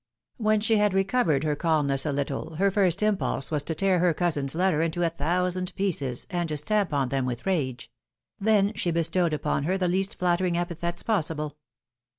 [0.37, 4.15] When she had recovered her calmness a little, her first impulse was to tear her
[4.15, 7.91] cousin's letter into a thousand pieces and to stamp on them with rage;
[8.39, 11.55] then she bestowed upon her the least flattering epithets possible.